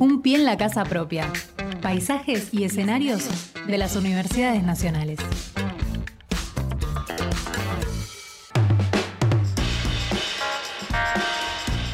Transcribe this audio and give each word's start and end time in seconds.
Un 0.00 0.22
pie 0.22 0.36
en 0.36 0.44
la 0.44 0.56
casa 0.56 0.84
propia. 0.84 1.32
Paisajes 1.80 2.52
y 2.52 2.64
escenarios 2.64 3.28
de 3.66 3.78
las 3.78 3.96
universidades 3.96 4.62
nacionales. 4.62 5.18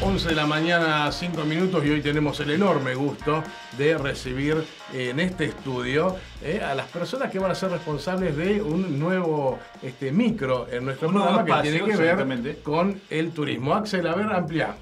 11 0.01 0.29
de 0.29 0.35
la 0.35 0.47
mañana, 0.47 1.11
5 1.11 1.43
minutos, 1.43 1.85
y 1.85 1.91
hoy 1.91 2.01
tenemos 2.01 2.39
el 2.39 2.49
enorme 2.51 2.95
gusto 2.95 3.43
de 3.77 3.97
recibir 3.97 4.63
en 4.91 5.19
este 5.19 5.45
estudio 5.45 6.15
eh, 6.41 6.61
a 6.63 6.73
las 6.73 6.87
personas 6.87 7.29
que 7.29 7.37
van 7.37 7.51
a 7.51 7.55
ser 7.55 7.69
responsables 7.69 8.35
de 8.35 8.61
un 8.61 8.97
nuevo 8.97 9.59
este, 9.83 10.11
micro 10.11 10.67
en 10.71 10.85
nuestro 10.85 11.09
Un 11.09 11.13
programa 11.15 11.45
que 11.45 11.69
tiene 11.69 11.83
que 11.83 11.95
ver 11.95 12.57
con 12.63 12.99
el 13.09 13.31
turismo. 13.31 13.75
Axel, 13.75 14.07
a 14.07 14.15
ver, 14.15 14.27
amplia. 14.27 14.75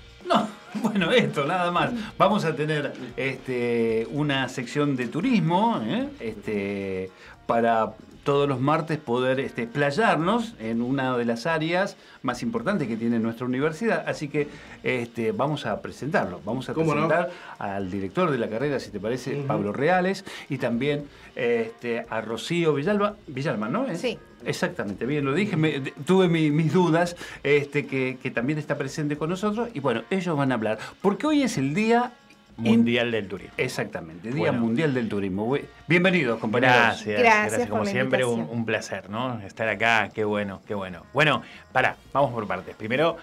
No, 0.74 0.82
bueno, 0.90 1.12
esto, 1.12 1.46
nada 1.46 1.72
más. 1.72 1.92
Vamos 2.18 2.46
a 2.46 2.56
tener 2.56 2.94
este, 3.16 4.08
una 4.12 4.50
sección 4.50 4.96
de 4.96 5.08
turismo 5.08 5.82
¿eh? 5.84 6.10
este, 6.20 7.12
para 7.46 7.94
todos 8.28 8.46
los 8.50 8.60
martes 8.60 8.98
poder 8.98 9.40
este, 9.40 9.68
playarnos 9.68 10.54
en 10.60 10.82
una 10.82 11.16
de 11.18 11.24
las 11.24 11.46
áreas 11.46 11.96
más 12.24 12.44
importantes 12.44 12.86
que 12.90 12.98
tiene 12.98 13.20
nuestra 13.20 13.46
universidad. 13.46 14.04
Así 14.06 14.28
que 14.28 14.50
este, 14.84 15.32
vamos 15.32 15.66
a 15.66 15.82
presentarlo. 15.82 16.42
Vamos 16.44 16.68
a 16.70 16.74
presentar 16.74 17.30
al 17.58 17.90
director 17.90 18.30
de 18.30 18.38
la 18.38 18.50
carrera, 18.50 18.82
si 18.82 18.92
te 18.92 19.00
parece. 19.00 19.44
Pablo 19.48 19.72
Reales, 19.72 20.26
y 20.50 20.58
también 20.58 21.06
este, 21.38 22.06
a 22.10 22.20
Rocío 22.20 22.74
Villalba, 22.74 23.16
Villalba, 23.28 23.70
¿no? 23.70 23.88
¿Es? 23.88 24.02
Sí. 24.02 24.20
Exactamente, 24.46 25.06
bien 25.06 25.24
lo 25.26 25.34
dije, 25.34 25.56
me- 25.56 25.80
tuve 26.06 26.28
mi- 26.28 26.52
mis 26.52 26.72
dudas, 26.74 27.16
este, 27.44 27.88
que, 27.88 28.18
que 28.22 28.30
también 28.30 28.60
está 28.60 28.78
presente 28.78 29.16
con 29.18 29.30
nosotros, 29.30 29.70
y 29.74 29.80
bueno, 29.80 30.04
ellos 30.12 30.38
van 30.38 30.52
a 30.52 30.56
hablar, 30.56 30.78
porque 31.02 31.26
hoy 31.28 31.42
es 31.44 31.58
el 31.58 31.74
Día 31.74 32.12
Mundial 32.58 33.12
del 33.12 33.28
Turismo. 33.28 33.54
Exactamente, 33.58 34.30
Día 34.30 34.38
Bueno. 34.52 34.60
Mundial 34.60 34.94
del 34.94 35.08
Turismo. 35.08 35.56
Bienvenidos, 35.88 36.40
compañeros. 36.40 36.76
Gracias, 36.76 37.20
Gracias 37.20 37.44
gracias. 37.52 37.60
por 37.62 37.70
Como 37.70 37.84
la 37.84 37.92
siempre, 37.92 38.26
un, 38.26 38.66
placer, 38.66 39.10
¿no? 39.10 39.40
Estar 39.42 39.70
acá, 39.70 40.10
qué 40.14 40.24
bueno, 40.24 40.62
qué 40.68 40.74
bueno. 40.74 41.04
Bueno, 41.14 41.44
para, 41.72 41.98
vamos 42.14 42.32
por 42.34 42.48
partes. 42.48 42.76
Primero, 42.76 43.16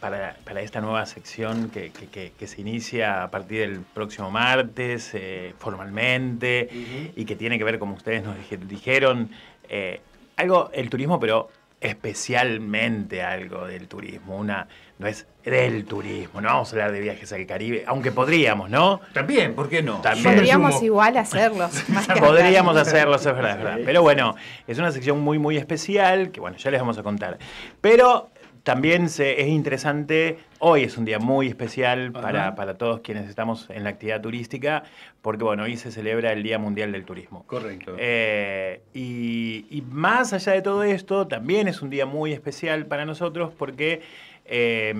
para, 0.00 0.34
para 0.44 0.62
esta 0.62 0.80
nueva 0.80 1.06
sección 1.06 1.70
que, 1.70 1.92
que- 1.92 2.08
que- 2.08 2.32
que 2.36 2.46
se 2.48 2.60
inicia 2.60 3.22
a 3.22 3.30
partir 3.30 3.60
del 3.60 3.80
próximo 3.82 4.32
martes, 4.32 5.10
eh, 5.14 5.54
formalmente, 5.58 6.68
y 7.14 7.24
que 7.24 7.36
tiene 7.36 7.56
que 7.58 7.64
ver, 7.64 7.78
como 7.78 7.94
ustedes 7.94 8.24
nos 8.24 8.36
dije- 8.36 8.56
dijeron, 8.56 9.30
eh, 9.68 10.00
algo, 10.36 10.70
el 10.74 10.90
turismo, 10.90 11.20
pero 11.20 11.48
especialmente 11.82 13.22
algo 13.22 13.66
del 13.66 13.88
turismo. 13.88 14.36
Una, 14.36 14.68
no 14.98 15.06
es 15.06 15.26
del 15.44 15.84
turismo, 15.84 16.40
no 16.40 16.48
vamos 16.48 16.68
a 16.68 16.72
hablar 16.72 16.92
de 16.92 17.00
viajes 17.00 17.32
al 17.32 17.44
Caribe, 17.46 17.82
aunque 17.86 18.12
podríamos, 18.12 18.70
¿no? 18.70 19.00
También, 19.12 19.54
¿por 19.54 19.68
qué 19.68 19.82
no? 19.82 19.96
También. 20.00 20.36
Podríamos 20.36 20.74
sumo. 20.74 20.86
igual 20.86 21.16
hacerlos. 21.16 21.72
más 21.88 22.06
que 22.06 22.20
Podríamos 22.20 22.70
hablar. 22.70 22.86
hacerlo, 22.86 23.16
eso 23.16 23.30
es 23.30 23.36
verdad, 23.36 23.58
es 23.58 23.64
verdad. 23.64 23.78
Pero 23.84 24.02
bueno, 24.02 24.36
es 24.68 24.78
una 24.78 24.92
sección 24.92 25.20
muy, 25.20 25.38
muy 25.40 25.56
especial 25.56 26.30
que, 26.30 26.40
bueno, 26.40 26.56
ya 26.56 26.70
les 26.70 26.80
vamos 26.80 26.98
a 26.98 27.02
contar. 27.02 27.38
Pero 27.80 28.30
también 28.62 29.08
se- 29.08 29.40
es 29.40 29.48
interesante, 29.48 30.38
hoy 30.58 30.84
es 30.84 30.96
un 30.96 31.04
día 31.04 31.18
muy 31.18 31.48
especial 31.48 32.12
para, 32.12 32.54
para 32.54 32.74
todos 32.74 33.00
quienes 33.00 33.28
estamos 33.28 33.68
en 33.70 33.84
la 33.84 33.90
actividad 33.90 34.20
turística, 34.20 34.84
porque, 35.20 35.44
bueno, 35.44 35.64
hoy 35.64 35.76
se 35.76 35.90
celebra 35.90 36.32
el 36.32 36.42
Día 36.42 36.58
Mundial 36.58 36.92
del 36.92 37.04
Turismo. 37.04 37.44
Correcto. 37.46 37.96
Eh, 37.98 38.80
y, 38.94 39.66
y 39.70 39.82
más 39.90 40.32
allá 40.32 40.52
de 40.52 40.62
todo 40.62 40.82
esto, 40.84 41.26
también 41.26 41.66
es 41.68 41.82
un 41.82 41.90
día 41.90 42.06
muy 42.06 42.32
especial 42.32 42.86
para 42.86 43.04
nosotros 43.04 43.52
porque 43.56 44.02
eh, 44.44 44.94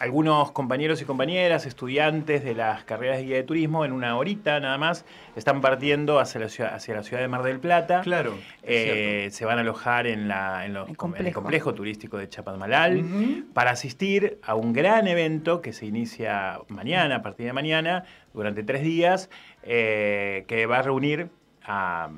algunos 0.00 0.50
compañeros 0.52 1.00
y 1.02 1.04
compañeras, 1.04 1.66
estudiantes 1.66 2.42
de 2.42 2.54
las 2.54 2.84
carreras 2.84 3.18
de 3.18 3.24
guía 3.24 3.36
de 3.36 3.42
turismo, 3.42 3.84
en 3.84 3.92
una 3.92 4.16
horita 4.16 4.58
nada 4.58 4.78
más, 4.78 5.04
están 5.36 5.60
partiendo 5.60 6.18
hacia 6.18 6.40
la 6.40 6.48
ciudad, 6.48 6.74
hacia 6.74 6.94
la 6.94 7.02
ciudad 7.02 7.20
de 7.22 7.28
Mar 7.28 7.42
del 7.42 7.60
Plata. 7.60 8.00
Claro, 8.00 8.34
Eh, 8.62 9.28
se 9.30 9.44
van 9.44 9.58
a 9.58 9.60
alojar 9.60 10.06
en, 10.06 10.26
la- 10.26 10.64
en 10.64 10.72
los- 10.72 10.84
El 10.86 10.90
en 10.90 10.94
complejo. 10.96 11.28
el 11.28 11.34
complejo 11.34 11.74
turístico 11.74 12.16
de 12.16 12.28
Chapadmalal 12.30 13.44
para 13.52 13.72
asistir 13.72 14.38
a 14.42 14.54
un 14.54 14.72
gran 14.72 15.06
evento 15.06 15.60
que 15.60 15.72
se 15.74 15.84
inicia 15.86 16.58
mañana, 16.68 17.16
a 17.16 17.22
partir 17.22 17.44
de 17.46 17.52
mañana, 17.52 18.04
durante 18.32 18.62
tres 18.62 18.82
días, 18.82 19.28
eh, 19.62 20.44
que 20.48 20.64
va 20.66 20.78
a 20.78 20.82
reunir 20.82 21.28
a 21.62 22.08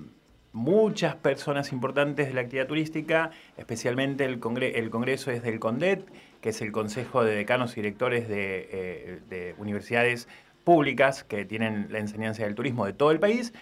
muchas 0.52 1.14
personas 1.16 1.72
importantes 1.72 2.28
de 2.28 2.34
la 2.34 2.42
actividad 2.42 2.66
turística, 2.66 3.30
especialmente 3.56 4.24
el, 4.24 4.38
congre- 4.40 4.72
el 4.74 4.90
congreso 4.90 5.30
es 5.30 5.42
del 5.42 5.58
CONDET, 5.58 6.04
que 6.40 6.50
es 6.50 6.60
el 6.60 6.72
Consejo 6.72 7.24
de 7.24 7.34
Decanos 7.34 7.72
y 7.72 7.76
Directores 7.76 8.28
de, 8.28 8.68
eh, 8.70 9.20
de 9.30 9.54
Universidades 9.58 10.28
Públicas 10.64 11.24
que 11.24 11.44
tienen 11.44 11.86
la 11.90 11.98
enseñanza 11.98 12.44
del 12.44 12.54
turismo 12.54 12.84
de 12.86 12.92
todo 12.92 13.10
el 13.10 13.18
país, 13.20 13.52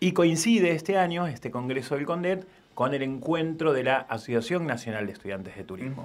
y 0.00 0.12
coincide 0.12 0.70
este 0.72 0.96
año, 0.96 1.26
este 1.26 1.50
congreso 1.50 1.96
del 1.96 2.06
CONDET, 2.06 2.46
con 2.74 2.94
el 2.94 3.02
encuentro 3.02 3.72
de 3.72 3.82
la 3.82 3.96
Asociación 3.96 4.64
Nacional 4.64 5.06
de 5.06 5.12
Estudiantes 5.12 5.56
de 5.56 5.64
Turismo. 5.64 6.04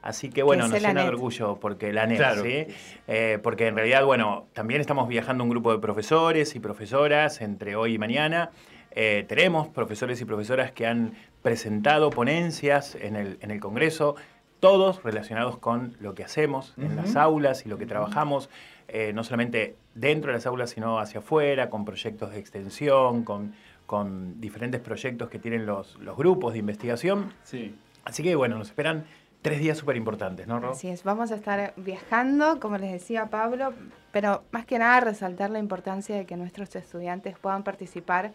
Así 0.00 0.30
que 0.30 0.42
bueno, 0.42 0.64
es 0.64 0.70
nos 0.70 0.80
llena 0.80 1.02
de 1.02 1.08
orgullo 1.10 1.60
porque 1.60 1.92
la 1.92 2.04
ANET, 2.04 2.16
Claro. 2.16 2.42
¿sí? 2.42 2.66
Eh, 3.06 3.38
porque 3.42 3.66
en 3.66 3.76
realidad, 3.76 4.06
bueno, 4.06 4.46
también 4.54 4.80
estamos 4.80 5.06
viajando 5.06 5.44
un 5.44 5.50
grupo 5.50 5.70
de 5.72 5.78
profesores 5.80 6.56
y 6.56 6.60
profesoras 6.60 7.42
entre 7.42 7.76
hoy 7.76 7.94
y 7.94 7.98
mañana. 7.98 8.50
Eh, 8.94 9.24
tenemos 9.28 9.68
profesores 9.68 10.20
y 10.20 10.24
profesoras 10.24 10.72
que 10.72 10.86
han 10.86 11.14
presentado 11.42 12.10
ponencias 12.10 12.94
en 12.94 13.16
el, 13.16 13.38
en 13.40 13.50
el 13.50 13.60
Congreso, 13.60 14.14
todos 14.60 15.02
relacionados 15.02 15.58
con 15.58 15.96
lo 16.00 16.14
que 16.14 16.24
hacemos 16.24 16.74
en 16.78 16.96
las 16.96 17.16
aulas 17.16 17.66
y 17.66 17.68
lo 17.68 17.76
que 17.76 17.84
trabajamos, 17.84 18.48
eh, 18.88 19.12
no 19.12 19.22
solamente 19.22 19.76
dentro 19.94 20.30
de 20.30 20.38
las 20.38 20.46
aulas, 20.46 20.70
sino 20.70 20.98
hacia 20.98 21.20
afuera, 21.20 21.68
con 21.68 21.84
proyectos 21.84 22.30
de 22.30 22.38
extensión, 22.38 23.24
con, 23.24 23.54
con 23.84 24.40
diferentes 24.40 24.80
proyectos 24.80 25.28
que 25.28 25.38
tienen 25.38 25.66
los, 25.66 25.96
los 25.98 26.16
grupos 26.16 26.54
de 26.54 26.60
investigación. 26.60 27.34
Sí. 27.42 27.74
Así 28.04 28.22
que 28.22 28.36
bueno, 28.36 28.56
nos 28.56 28.68
esperan 28.68 29.04
tres 29.42 29.60
días 29.60 29.76
súper 29.76 29.96
importantes, 29.96 30.46
¿no, 30.46 30.58
Ro? 30.58 30.70
Así 30.70 30.88
es, 30.88 31.04
vamos 31.04 31.30
a 31.30 31.34
estar 31.34 31.74
viajando, 31.76 32.58
como 32.58 32.78
les 32.78 32.90
decía 32.90 33.26
Pablo, 33.26 33.74
pero 34.12 34.44
más 34.50 34.64
que 34.64 34.78
nada 34.78 35.00
resaltar 35.00 35.50
la 35.50 35.58
importancia 35.58 36.16
de 36.16 36.24
que 36.24 36.36
nuestros 36.36 36.74
estudiantes 36.76 37.38
puedan 37.38 37.64
participar, 37.64 38.32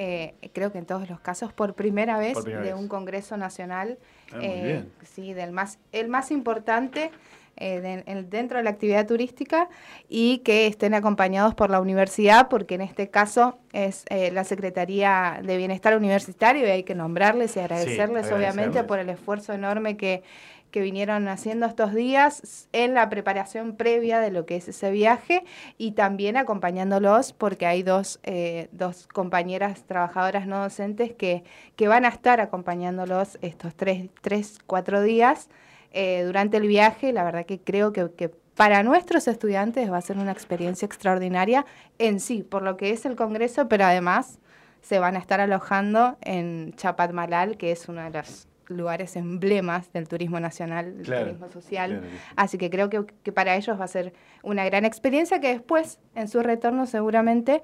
eh, 0.00 0.34
creo 0.52 0.70
que 0.70 0.78
en 0.78 0.86
todos 0.86 1.10
los 1.10 1.18
casos, 1.18 1.52
por 1.52 1.74
primera 1.74 2.18
vez 2.18 2.34
Por 2.34 2.44
primera 2.44 2.62
de 2.64 2.72
vez. 2.72 2.80
un 2.80 2.86
congreso 2.88 3.36
nacional, 3.36 3.98
Ah, 4.32 4.38
eh, 4.42 4.84
sí, 5.02 5.32
del 5.32 5.50
más, 5.52 5.78
el 5.90 6.08
más 6.08 6.30
importante 6.30 7.10
eh, 7.58 7.80
de- 7.80 8.02
en- 8.06 8.30
dentro 8.30 8.58
de 8.58 8.64
la 8.64 8.70
actividad 8.70 9.06
turística 9.06 9.68
y 10.08 10.38
que 10.38 10.66
estén 10.66 10.94
acompañados 10.94 11.54
por 11.54 11.70
la 11.70 11.80
universidad, 11.80 12.48
porque 12.48 12.76
en 12.76 12.80
este 12.82 13.08
caso 13.10 13.58
es 13.72 14.04
eh, 14.10 14.30
la 14.32 14.44
Secretaría 14.44 15.40
de 15.42 15.56
Bienestar 15.56 15.96
Universitario 15.96 16.66
y 16.66 16.70
hay 16.70 16.82
que 16.84 16.94
nombrarles 16.94 17.56
y 17.56 17.60
agradecerles, 17.60 18.26
obviamente 18.36 18.78
agradecerles. 18.78 18.84
por 18.88 18.98
el 19.00 19.08
esfuerzo 19.10 19.52
enorme 19.52 19.96
que, 19.96 20.22
que 20.70 20.82
vinieron 20.82 21.28
haciendo 21.28 21.64
estos 21.64 21.94
días 21.94 22.68
en 22.72 22.92
la 22.92 23.08
preparación 23.08 23.74
previa 23.74 24.20
de 24.20 24.30
lo 24.30 24.44
que 24.44 24.56
es 24.56 24.68
ese 24.68 24.90
viaje 24.90 25.42
y 25.78 25.92
también 25.92 26.36
acompañándolos 26.36 27.32
porque 27.32 27.64
hay 27.64 27.82
dos, 27.82 28.20
eh, 28.22 28.68
dos 28.72 29.06
compañeras 29.06 29.84
trabajadoras 29.86 30.46
no 30.46 30.60
docentes 30.62 31.12
que, 31.12 31.42
que 31.76 31.88
van 31.88 32.04
a 32.04 32.08
estar 32.08 32.40
acompañándolos 32.42 33.38
estos 33.40 33.74
tres, 33.74 34.10
tres 34.20 34.58
cuatro 34.66 35.00
días 35.02 35.48
eh, 35.92 36.22
durante 36.24 36.56
el 36.56 36.66
viaje. 36.66 37.12
La 37.12 37.24
verdad 37.24 37.46
que 37.46 37.60
creo 37.60 37.92
que, 37.92 38.10
que 38.16 38.28
para 38.28 38.82
nuestros 38.82 39.28
estudiantes 39.28 39.90
va 39.90 39.98
a 39.98 40.00
ser 40.02 40.18
una 40.18 40.32
experiencia 40.32 40.86
extraordinaria 40.86 41.64
en 41.98 42.18
sí, 42.20 42.42
por 42.42 42.62
lo 42.62 42.76
que 42.76 42.90
es 42.90 43.06
el 43.06 43.14
Congreso, 43.16 43.68
pero 43.68 43.84
además 43.84 44.38
se 44.80 44.98
van 44.98 45.16
a 45.16 45.18
estar 45.18 45.40
alojando 45.40 46.16
en 46.20 46.72
Chapadmalal, 46.76 47.56
que 47.56 47.72
es 47.72 47.88
uno 47.88 48.02
de 48.02 48.10
los 48.10 48.46
lugares 48.68 49.16
emblemas 49.16 49.90
del 49.94 50.08
turismo 50.08 50.40
nacional, 50.40 50.96
del 50.98 51.06
Claro, 51.06 51.24
turismo 51.26 51.48
social. 51.50 51.90
claro. 52.00 52.06
Así 52.36 52.58
que 52.58 52.68
creo 52.68 52.90
que, 52.90 53.06
que 53.22 53.32
para 53.32 53.56
ellos 53.56 53.80
va 53.80 53.84
a 53.84 53.88
ser 53.88 54.12
una 54.42 54.64
gran 54.66 54.84
experiencia 54.84 55.40
que 55.40 55.48
después, 55.48 55.98
en 56.14 56.28
su 56.28 56.42
retorno 56.42 56.84
seguramente, 56.84 57.62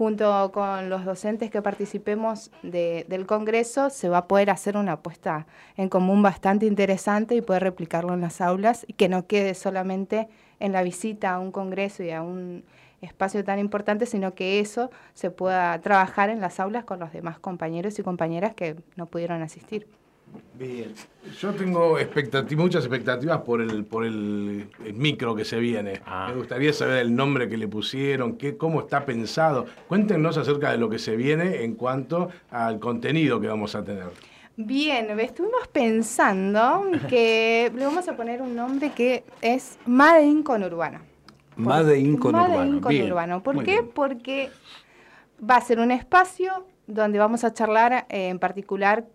junto 0.00 0.50
con 0.50 0.88
los 0.88 1.04
docentes 1.04 1.50
que 1.50 1.60
participemos 1.60 2.50
de- 2.62 3.04
del 3.10 3.26
Congreso, 3.26 3.90
se 3.90 4.08
va 4.08 4.16
a 4.16 4.28
poder 4.28 4.48
hacer 4.48 4.78
una 4.78 4.92
apuesta 4.92 5.46
en 5.76 5.90
común 5.90 6.22
bastante 6.22 6.64
interesante 6.64 7.34
y 7.34 7.42
poder 7.42 7.64
replicarlo 7.64 8.14
en 8.14 8.22
las 8.22 8.40
aulas 8.40 8.86
y 8.88 8.94
que 8.94 9.10
no 9.10 9.26
quede 9.26 9.52
solamente 9.52 10.30
en 10.58 10.72
la 10.72 10.82
visita 10.82 11.32
a 11.34 11.38
un 11.38 11.52
Congreso 11.52 12.02
y 12.02 12.12
a 12.12 12.22
un 12.22 12.64
espacio 13.02 13.44
tan 13.44 13.58
importante, 13.58 14.06
sino 14.06 14.32
que 14.34 14.60
eso 14.60 14.90
se 15.12 15.30
pueda 15.30 15.78
trabajar 15.82 16.30
en 16.30 16.40
las 16.40 16.60
aulas 16.60 16.84
con 16.84 16.98
los 16.98 17.12
demás 17.12 17.38
compañeros 17.38 17.98
y 17.98 18.02
compañeras 18.02 18.54
que 18.54 18.76
no 18.96 19.04
pudieron 19.04 19.42
asistir. 19.42 19.86
Bien. 20.54 20.92
Yo 21.40 21.52
tengo 21.54 21.98
expectati- 21.98 22.54
muchas 22.56 22.84
expectativas 22.84 23.38
por 23.38 23.62
el, 23.62 23.84
por 23.84 24.04
el, 24.04 24.68
el 24.84 24.92
micro 24.94 25.34
que 25.34 25.44
se 25.46 25.58
viene. 25.58 26.02
Ah. 26.04 26.26
Me 26.30 26.36
gustaría 26.36 26.72
saber 26.74 26.98
el 26.98 27.14
nombre 27.16 27.48
que 27.48 27.56
le 27.56 27.66
pusieron, 27.66 28.36
qué, 28.36 28.56
cómo 28.58 28.80
está 28.80 29.06
pensado. 29.06 29.64
Cuéntenos 29.88 30.36
acerca 30.36 30.70
de 30.70 30.76
lo 30.78 30.90
que 30.90 30.98
se 30.98 31.16
viene 31.16 31.62
en 31.64 31.74
cuanto 31.76 32.28
al 32.50 32.78
contenido 32.78 33.40
que 33.40 33.48
vamos 33.48 33.74
a 33.74 33.82
tener. 33.82 34.08
Bien, 34.56 35.18
estuvimos 35.18 35.66
pensando 35.68 36.84
que 37.08 37.72
le 37.74 37.84
vamos 37.86 38.06
a 38.08 38.14
poner 38.16 38.42
un 38.42 38.54
nombre 38.54 38.90
que 38.92 39.24
es 39.40 39.78
Made 39.86 40.26
in 40.26 40.42
Conurbano. 40.42 40.98
Made 41.56 41.98
in 41.98 42.16
conurbano. 42.18 42.48
Made 42.54 42.66
in 42.68 42.80
Bien, 42.80 42.80
conurbano. 43.02 43.42
¿Por 43.42 43.54
muy 43.56 43.64
qué? 43.64 43.72
bien. 43.80 43.90
Porque 43.94 44.50
va 45.42 45.56
a 45.56 45.60
ser 45.62 45.78
un 45.80 45.90
espacio 45.90 46.66
donde 46.86 47.18
vamos 47.18 47.44
a 47.44 47.52
charlar 47.54 48.06
eh, 48.10 48.28
en 48.28 48.38
particular 48.38 49.06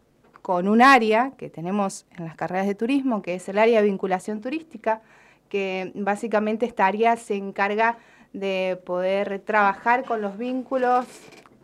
con 0.45 0.67
un 0.67 0.83
área 0.83 1.31
que 1.39 1.49
tenemos 1.49 2.05
en 2.15 2.25
las 2.25 2.35
carreras 2.35 2.67
de 2.67 2.75
turismo, 2.75 3.23
que 3.23 3.33
es 3.33 3.49
el 3.49 3.57
área 3.57 3.81
de 3.81 3.87
vinculación 3.87 4.41
turística, 4.41 5.01
que 5.49 5.91
básicamente 5.95 6.67
esta 6.67 6.85
área 6.85 7.15
se 7.15 7.33
encarga 7.33 7.97
de 8.31 8.79
poder 8.85 9.39
trabajar 9.39 10.05
con 10.05 10.21
los 10.21 10.37
vínculos, 10.37 11.07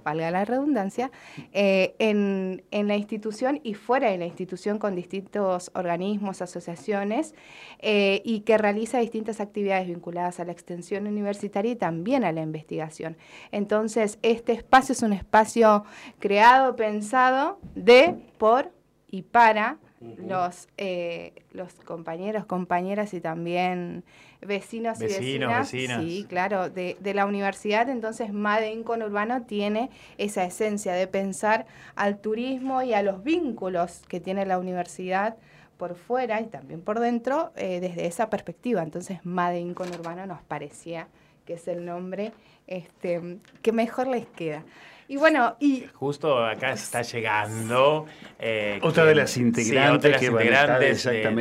valga 0.03 0.31
la 0.31 0.45
redundancia, 0.45 1.11
eh, 1.53 1.95
en, 1.99 2.63
en 2.71 2.87
la 2.87 2.95
institución 2.95 3.59
y 3.63 3.73
fuera 3.73 4.09
de 4.11 4.17
la 4.17 4.25
institución 4.25 4.77
con 4.77 4.95
distintos 4.95 5.71
organismos, 5.73 6.41
asociaciones, 6.41 7.35
eh, 7.79 8.21
y 8.23 8.41
que 8.41 8.57
realiza 8.57 8.99
distintas 8.99 9.39
actividades 9.39 9.87
vinculadas 9.87 10.39
a 10.39 10.45
la 10.45 10.51
extensión 10.51 11.07
universitaria 11.07 11.71
y 11.71 11.75
también 11.75 12.23
a 12.23 12.31
la 12.31 12.41
investigación. 12.41 13.17
Entonces, 13.51 14.19
este 14.21 14.53
espacio 14.53 14.93
es 14.93 15.01
un 15.01 15.13
espacio 15.13 15.83
creado, 16.19 16.75
pensado 16.75 17.59
de, 17.75 18.15
por 18.37 18.71
y 19.09 19.23
para 19.23 19.77
los, 20.01 20.67
eh, 20.77 21.33
los 21.53 21.73
compañeros, 21.73 22.45
compañeras 22.45 23.13
y 23.13 23.21
también 23.21 24.03
vecinos, 24.41 24.99
y 24.99 25.05
Vecinos, 25.05 25.49
vecinas. 25.49 25.71
vecinas. 25.71 26.03
Sí, 26.03 26.25
claro, 26.27 26.69
de, 26.69 26.97
de 26.99 27.13
la 27.13 27.25
universidad. 27.25 27.87
Entonces, 27.89 28.33
Made 28.33 28.71
in 28.71 28.83
Conurbano 28.83 29.43
tiene 29.43 29.89
esa 30.17 30.43
esencia 30.43 30.93
de 30.93 31.07
pensar 31.07 31.65
al 31.95 32.19
turismo 32.19 32.81
y 32.81 32.93
a 32.93 33.03
los 33.03 33.23
vínculos 33.23 34.01
que 34.07 34.19
tiene 34.19 34.45
la 34.45 34.57
universidad 34.57 35.37
por 35.77 35.95
fuera 35.95 36.41
y 36.41 36.45
también 36.47 36.81
por 36.81 36.99
dentro 36.99 37.51
eh, 37.55 37.79
desde 37.79 38.05
esa 38.07 38.29
perspectiva. 38.29 38.83
Entonces, 38.83 39.19
Made 39.23 39.59
in 39.59 39.73
Conurbano 39.73 40.25
nos 40.25 40.41
parecía 40.41 41.07
que 41.45 41.53
es 41.53 41.67
el 41.67 41.85
nombre 41.85 42.33
este, 42.67 43.39
que 43.61 43.71
mejor 43.71 44.07
les 44.07 44.27
queda. 44.27 44.63
Y 45.11 45.17
bueno, 45.17 45.57
y 45.59 45.83
Justo 45.93 46.45
acá 46.45 46.71
está 46.71 47.01
llegando. 47.01 48.05
eh, 48.39 48.79
Otra 48.81 49.03
quien- 49.03 49.07
de 49.09 49.15
las 49.15 49.35
integrantes 49.35 49.97
otra 49.97 50.07
de 50.07 50.11
las 50.13 50.21
que 50.21 50.29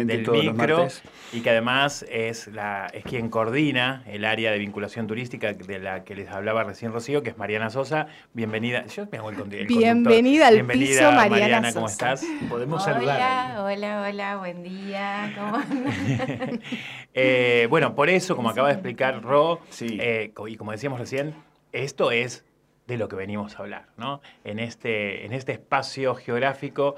de- 0.07 0.17
del 0.17 0.25
todos 0.25 0.45
los 0.45 0.55
micro, 0.57 0.79
martes. 0.79 1.03
Y 1.33 1.41
que 1.43 1.51
además 1.51 2.05
es, 2.11 2.49
la, 2.49 2.89
es 2.93 3.05
quien 3.05 3.29
coordina 3.31 4.03
el 4.09 4.25
área 4.25 4.51
de 4.51 4.59
vinculación 4.59 5.07
turística 5.07 5.53
de 5.53 5.79
la 5.79 6.03
que 6.03 6.17
les 6.17 6.29
hablaba 6.31 6.65
recién 6.65 6.93
Rocío, 6.93 7.23
que 7.23 7.31
es 7.31 7.39
Mariana 7.39 7.71
Sosa. 7.71 8.09
Bienvenida. 8.33 8.87
Yo 8.89 9.07
me 9.13 9.19
hago 9.19 9.31
el. 9.31 9.67
Bienvenida 9.69 10.49
al 10.49 10.55
Bienvenida, 10.55 10.89
piso, 11.11 11.13
Mariana 11.13 11.73
¿cómo 11.73 11.89
Sosa. 11.89 12.15
estás? 12.15 12.27
Podemos 12.49 12.83
hola, 12.85 12.95
saludar. 12.95 13.59
hola, 13.61 14.07
hola, 14.09 14.37
buen 14.39 14.65
día. 14.65 15.33
¿Cómo 15.39 15.57
andan? 15.59 16.61
Eh, 17.15 17.67
bueno, 17.71 17.95
por 17.95 18.09
eso, 18.11 18.35
como 18.37 18.51
acaba 18.51 18.67
de 18.69 18.75
explicar 18.75 19.23
Ro, 19.23 19.61
Sí. 19.71 19.97
eh, 20.01 20.33
y 20.49 20.57
como 20.57 20.73
decíamos 20.73 20.99
recién, 20.99 21.35
esto 21.73 22.11
es 22.11 22.45
de 22.91 22.99
lo 22.99 23.09
que 23.09 23.17
venimos 23.17 23.57
a 23.57 23.61
hablar, 23.61 23.87
¿no? 23.97 24.21
En 24.45 24.59
este, 24.59 25.25
en 25.25 25.33
este 25.33 25.53
espacio 25.53 26.15
geográfico 26.15 26.97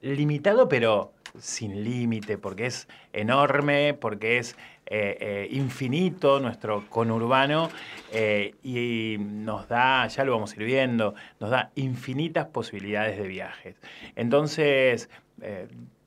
limitado, 0.00 0.68
pero 0.68 1.12
sin 1.38 1.84
límite, 1.84 2.38
porque 2.38 2.66
es 2.66 2.88
enorme, 3.12 3.94
porque 3.94 4.38
es 4.38 4.56
eh, 4.86 5.16
eh, 5.20 5.48
infinito 5.52 6.40
nuestro 6.40 6.84
conurbano 6.90 7.70
eh, 8.12 8.54
y 8.62 9.16
nos 9.18 9.68
da, 9.68 10.06
ya 10.08 10.24
lo 10.24 10.32
vamos 10.32 10.52
a 10.52 10.56
ir 10.56 10.66
viendo, 10.66 11.14
nos 11.40 11.50
da 11.50 11.70
infinitas 11.76 12.46
posibilidades 12.46 13.16
de 13.16 13.26
viajes. 13.26 13.76
Entonces, 14.16 15.08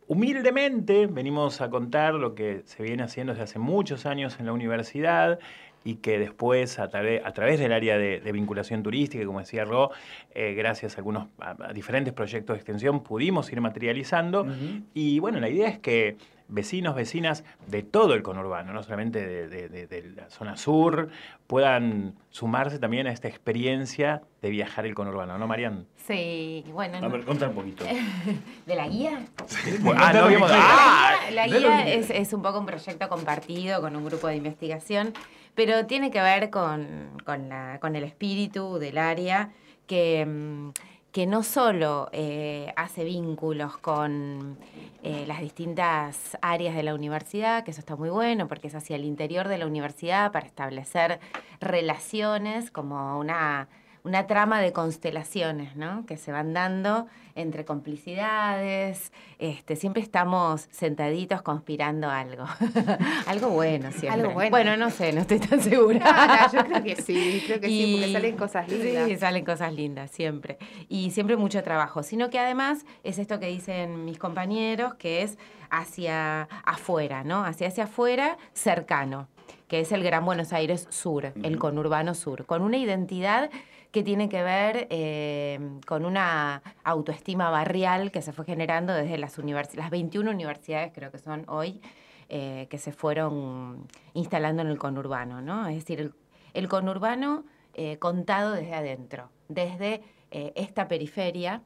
humildemente 0.07 1.07
venimos 1.07 1.61
a 1.61 1.69
contar 1.69 2.13
lo 2.13 2.35
que 2.35 2.61
se 2.65 2.83
viene 2.83 3.03
haciendo 3.03 3.33
desde 3.33 3.43
hace 3.43 3.59
muchos 3.59 4.05
años 4.05 4.39
en 4.39 4.45
la 4.45 4.53
universidad 4.53 5.39
y 5.85 5.95
que 5.97 6.17
después 6.19 6.79
a, 6.79 6.89
través- 6.89 7.21
a 7.23 7.31
través 7.31 7.59
del 7.59 7.71
área 7.71 7.97
de, 7.97 8.19
de 8.19 8.31
vinculación 8.33 8.83
turística, 8.83 9.23
como 9.25 9.39
decía 9.39 9.63
Ro, 9.63 9.91
eh, 10.33 10.53
gracias 10.55 10.95
a 10.95 10.97
algunos 10.97 11.27
a- 11.39 11.55
a 11.69 11.73
diferentes 11.73 12.11
proyectos 12.13 12.55
de 12.55 12.57
extensión 12.57 13.01
pudimos 13.03 13.49
ir 13.53 13.61
materializando. 13.61 14.47
Y 14.95 15.19
bueno, 15.19 15.39
la 15.39 15.47
idea 15.47 15.69
es 15.69 15.77
que 15.79 16.17
vecinos, 16.47 16.93
vecinas 16.95 17.43
de 17.67 17.81
todo 17.83 18.13
el 18.15 18.21
conurbano, 18.23 18.71
no 18.73 18.81
solamente 18.83 19.25
de, 19.25 19.47
de- 19.47 19.69
de- 19.69 19.87
de 19.87 20.03
la 20.15 20.29
zona 20.29 20.57
sur, 20.57 21.09
puedan 21.47 22.15
sumarse 22.29 22.77
también 22.79 23.07
a 23.07 23.11
esta 23.11 23.27
experiencia 23.27 24.21
de 24.41 24.49
viajar 24.49 24.85
el 24.85 24.93
conurbano, 24.95 25.38
¿no, 25.38 25.47
Marian? 25.47 25.85
Sí, 26.07 26.63
bueno, 26.71 26.97
A 26.97 27.07
ver, 27.07 27.23
contá 27.23 27.47
un 27.49 27.55
poquito. 27.55 27.83
¿de 28.65 28.75
la 28.75 28.88
guía? 28.88 29.25
Ah, 29.97 30.13
no 30.13 30.25
habíamos- 30.25 30.49
La 31.31 31.47
guía- 31.47 31.59
la 31.59 31.59
guía 31.83 31.93
es, 31.93 32.09
es 32.11 32.33
un 32.33 32.41
poco 32.43 32.59
un 32.59 32.65
proyecto 32.67 33.07
compartido 33.09 33.81
con 33.81 33.95
un 33.95 34.05
grupo 34.05 34.27
de 34.27 34.35
investigación, 34.35 35.13
pero 35.55 35.85
tiene 35.85 36.11
que 36.11 36.21
ver 36.21 36.49
con, 36.49 37.09
con 37.23 37.95
el 37.95 38.03
espíritu 38.03 38.77
del 38.77 38.97
área 38.97 39.51
que, 39.87 40.25
mm, 40.25 40.69
que 41.15 41.27
no 41.27 41.43
solo 41.43 42.09
eh, 42.11 42.73
hace 42.75 43.05
vínculos 43.05 43.77
con 43.77 44.57
eh, 45.01 45.23
las 45.25 45.39
distintas 45.39 46.37
áreas 46.41 46.75
de 46.75 46.83
la 46.83 46.93
universidad, 46.93 47.63
que 47.63 47.71
eso 47.71 47.79
está 47.79 47.95
muy 47.95 48.09
bueno, 48.09 48.49
porque 48.49 48.67
es 48.67 48.75
hacia 48.75 48.97
el 48.97 49.05
interior 49.05 49.47
de 49.47 49.57
la 49.57 49.65
universidad 49.65 50.33
para 50.33 50.45
establecer 50.45 51.21
relaciones 51.61 52.69
como 52.69 53.17
una 53.17 53.69
una 54.05 54.27
trama 54.27 54.61
de 54.61 54.71
constelaciones, 54.71 55.75
¿no? 55.75 56.05
Que 56.05 56.15
se 56.15 56.31
van 56.31 56.53
dando 56.53 57.07
entre 57.33 57.65
complicidades. 57.65 59.11
Este, 59.39 59.75
siempre 59.75 60.01
estamos 60.01 60.67
sentaditos 60.71 61.41
conspirando 61.41 62.09
algo. 62.09 62.45
algo 63.27 63.49
bueno 63.49 63.91
siempre. 63.91 64.21
Algo 64.21 64.33
bueno. 64.33 64.77
no 64.77 64.91
sé, 64.91 65.11
no 65.11 65.21
estoy 65.21 65.39
tan 65.39 65.59
segura. 65.59 66.01
Ah, 66.05 66.49
yo 66.53 66.63
creo 66.65 66.83
que 66.83 66.95
sí, 66.95 67.43
creo 67.47 67.59
que 67.59 67.67
sí, 67.67 67.97
porque 67.97 68.13
salen 68.13 68.37
cosas 68.37 68.69
lindas. 68.69 69.07
Sí, 69.07 69.17
salen 69.17 69.43
cosas 69.43 69.73
lindas, 69.73 70.11
siempre. 70.11 70.59
Y 70.87 71.09
siempre 71.09 71.35
mucho 71.35 71.63
trabajo. 71.63 72.03
Sino 72.03 72.29
que 72.29 72.37
además 72.37 72.85
es 73.03 73.17
esto 73.17 73.39
que 73.39 73.47
dicen 73.47 74.05
mis 74.05 74.19
compañeros, 74.19 74.93
que 74.95 75.23
es 75.23 75.39
hacia 75.71 76.43
afuera, 76.63 77.23
¿no? 77.23 77.43
Hacia 77.43 77.69
hacia 77.69 77.85
afuera, 77.85 78.37
cercano, 78.53 79.27
que 79.67 79.79
es 79.79 79.91
el 79.91 80.03
Gran 80.03 80.23
Buenos 80.25 80.53
Aires 80.53 80.87
Sur, 80.91 81.33
el 81.41 81.57
conurbano 81.57 82.13
sur, 82.13 82.45
con 82.45 82.61
una 82.61 82.77
identidad 82.77 83.49
que 83.95 84.03
tiene 84.03 84.27
que 84.27 84.44
ver 84.44 84.88
eh, 84.89 85.57
con 85.88 86.03
una 86.03 86.62
autoestima 86.83 87.50
barrial 87.50 88.12
que 88.12 88.21
se 88.21 88.33
fue 88.33 88.44
generando 88.44 88.92
desde 88.92 89.18
las, 89.18 89.38
las 89.74 89.89
21 89.89 90.30
universidades, 90.30 90.92
creo 90.94 91.12
que 91.12 91.18
son 91.18 91.45
hoy, 91.47 91.80
eh, 92.27 92.68
que 92.69 92.77
se 92.77 92.92
fueron 92.92 93.88
instalando 94.13 94.63
en 94.63 94.68
el 94.68 94.77
conurbano, 94.77 95.42
¿no? 95.42 95.65
Es 95.69 95.75
decir, 95.75 96.01
el, 96.01 96.13
el 96.53 96.68
conurbano 96.68 97.45
eh, 97.74 97.97
contado 97.97 98.51
desde 98.51 98.74
adentro, 98.74 99.30
desde 99.47 100.03
esta 100.29 100.89
periferia 100.89 101.62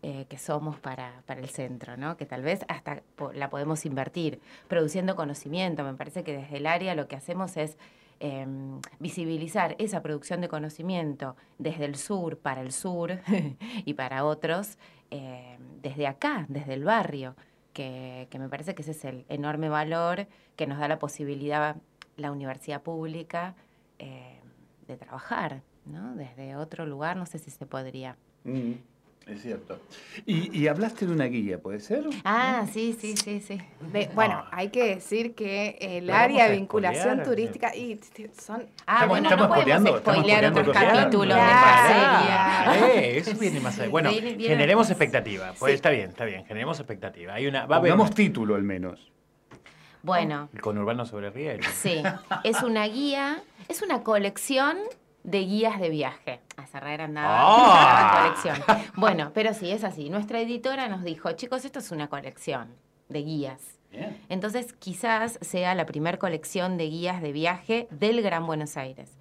que 0.00 0.38
somos 0.38 0.78
para, 0.78 1.22
para 1.26 1.40
el 1.40 1.48
centro, 1.48 1.96
¿no? 1.96 2.16
que 2.16 2.26
tal 2.26 2.42
vez 2.42 2.64
hasta 2.68 3.02
la 3.34 3.50
podemos 3.50 3.84
invertir, 3.84 4.40
produciendo 4.68 5.16
conocimiento. 5.16 5.82
Me 5.82 5.94
parece 5.94 6.22
que 6.22 6.36
desde 6.36 6.58
el 6.58 6.66
área 6.68 6.94
lo 6.94 7.08
que 7.08 7.16
hacemos 7.16 7.56
es 7.56 7.76
eh, 8.20 8.46
visibilizar 8.98 9.76
esa 9.78 10.02
producción 10.02 10.40
de 10.40 10.48
conocimiento 10.48 11.36
desde 11.58 11.84
el 11.84 11.96
sur, 11.96 12.38
para 12.38 12.60
el 12.60 12.72
sur 12.72 13.20
y 13.84 13.94
para 13.94 14.24
otros, 14.24 14.78
eh, 15.10 15.58
desde 15.82 16.06
acá, 16.06 16.46
desde 16.48 16.74
el 16.74 16.84
barrio, 16.84 17.36
que, 17.72 18.26
que 18.30 18.38
me 18.38 18.48
parece 18.48 18.74
que 18.74 18.82
ese 18.82 18.90
es 18.90 19.04
el 19.04 19.24
enorme 19.28 19.68
valor 19.68 20.26
que 20.56 20.66
nos 20.66 20.78
da 20.78 20.88
la 20.88 20.98
posibilidad 20.98 21.76
la 22.18 22.32
universidad 22.32 22.82
pública 22.82 23.54
eh, 23.98 24.40
de 24.86 24.96
trabajar, 24.96 25.62
¿no? 25.86 26.14
Desde 26.16 26.56
otro 26.56 26.84
lugar, 26.84 27.16
no 27.16 27.26
sé 27.26 27.38
si 27.38 27.50
se 27.50 27.64
podría. 27.64 28.16
Mm, 28.44 28.72
es 29.28 29.42
cierto. 29.42 29.78
Y, 30.26 30.56
y 30.58 30.68
hablaste 30.68 31.06
de 31.06 31.12
una 31.12 31.24
guía, 31.26 31.58
¿puede 31.58 31.80
ser? 31.80 32.04
Ah, 32.24 32.66
sí, 32.72 32.96
sí, 32.98 33.16
sí, 33.16 33.40
sí. 33.40 33.60
De- 33.92 34.08
bueno, 34.14 34.44
hay 34.50 34.68
que 34.70 34.84
decir 34.94 35.34
que 35.34 35.76
el 35.80 36.10
área 36.10 36.48
de 36.48 36.56
vinculación 36.56 37.02
spoilear, 37.20 37.26
turística 37.26 37.76
y 37.76 37.96
t- 37.96 38.30
son 38.40 38.66
Ah, 38.86 38.94
Estamos- 39.04 39.08
bueno, 39.08 39.28
estamos 39.28 39.48
no 39.48 39.54
podemos 39.64 40.00
spoilear 40.00 40.44
otros 40.46 40.68
capítulos 40.70 41.36
de 41.36 41.42
esta 41.42 42.68
serie. 42.88 42.98
Eh, 43.14 43.18
eso 43.18 43.34
viene 43.38 43.60
más 43.60 43.78
allá. 43.78 43.88
Bueno, 43.90 44.10
Viene- 44.12 44.34
viene 44.34 44.54
generemos 44.54 44.88
expectativa. 44.90 45.52
Pues 45.58 45.72
Sí. 45.72 45.76
está 45.76 45.90
bien, 45.90 46.10
está 46.10 46.24
bien. 46.24 46.44
Generemos 46.46 46.78
expectativa. 46.80 47.34
Hay 47.34 47.46
una. 47.46 47.66
Va 47.66 47.76
a 47.76 47.78
haber 47.78 47.92
Pongamos 47.92 48.14
título 48.14 48.54
al 48.54 48.62
menos. 48.62 49.12
Bueno, 50.02 50.48
el 50.54 50.60
conurbano 50.60 51.04
sobre 51.06 51.30
riel. 51.30 51.60
sí, 51.64 52.02
es 52.44 52.62
una 52.62 52.86
guía, 52.86 53.42
es 53.68 53.82
una 53.82 54.02
colección 54.04 54.78
de 55.24 55.40
guías 55.40 55.80
de 55.80 55.90
viaje. 55.90 56.40
Andaba 56.84 57.36
Ah. 57.40 58.22
colección. 58.22 58.56
Bueno, 58.96 59.30
pero 59.34 59.54
sí, 59.54 59.70
es 59.70 59.84
así. 59.84 60.10
Nuestra 60.10 60.40
editora 60.40 60.88
nos 60.88 61.02
dijo, 61.04 61.32
chicos, 61.32 61.64
esto 61.64 61.78
es 61.78 61.90
una 61.90 62.08
colección 62.08 62.68
de 63.08 63.22
guías. 63.22 63.78
Entonces, 64.28 64.74
quizás 64.74 65.38
sea 65.40 65.74
la 65.74 65.86
primer 65.86 66.18
colección 66.18 66.76
de 66.76 66.84
guías 66.90 67.22
de 67.22 67.32
viaje 67.32 67.88
del 67.90 68.20
Gran 68.22 68.46
Buenos 68.46 68.76
Aires. 68.76 69.16